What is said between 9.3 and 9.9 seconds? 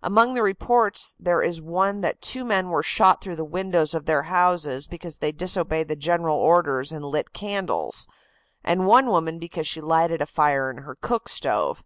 because she